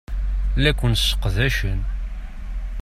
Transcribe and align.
La 0.61 0.71
ken-sseqdacen. 0.79 1.79